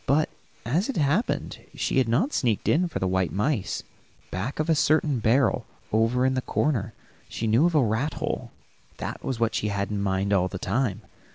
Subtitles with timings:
[0.07, 0.29] But,
[0.65, 3.83] as it happened, she had not sneaked in for white mice;
[4.31, 6.95] back of a certain barrel, over in the corner,
[7.29, 8.49] she knew of a rat hole.
[8.97, 11.01] That was what she had in mind all the time.